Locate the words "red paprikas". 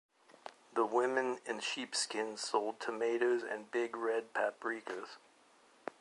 3.95-5.17